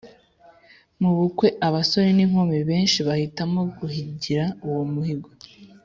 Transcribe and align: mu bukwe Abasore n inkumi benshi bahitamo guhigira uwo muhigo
mu 1.01 1.11
bukwe 1.17 1.47
Abasore 1.67 2.09
n 2.17 2.19
inkumi 2.25 2.57
benshi 2.69 2.97
bahitamo 3.07 3.61
guhigira 3.77 4.45
uwo 4.67 4.83
muhigo 4.93 5.29